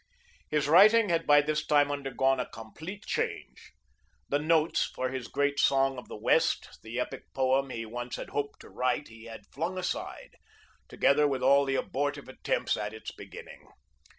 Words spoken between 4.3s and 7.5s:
notes for his great Song of the West, the epic